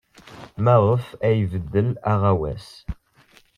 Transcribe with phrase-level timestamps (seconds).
[0.63, 2.67] Maɣef ay ibeddel aɣawas?